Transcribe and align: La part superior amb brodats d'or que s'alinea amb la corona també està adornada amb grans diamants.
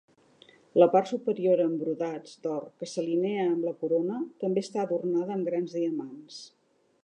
La 0.83 0.87
part 0.95 1.09
superior 1.11 1.61
amb 1.65 1.83
brodats 1.83 2.33
d'or 2.45 2.65
que 2.81 2.89
s'alinea 2.93 3.45
amb 3.51 3.69
la 3.69 3.75
corona 3.83 4.19
també 4.45 4.65
està 4.67 4.83
adornada 4.87 5.37
amb 5.37 5.51
grans 5.53 5.81
diamants. 5.81 6.45